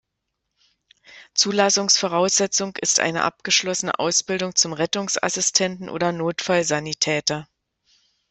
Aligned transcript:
Zulassungsvoraussetzung 1.35 2.75
ist 2.77 2.99
eine 2.99 3.21
abgeschlossene 3.23 3.99
Ausbildung 3.99 4.55
zum 4.55 4.73
Rettungsassistenten 4.73 5.89
oder 5.91 6.11
Notfallsanitäter. 6.11 7.47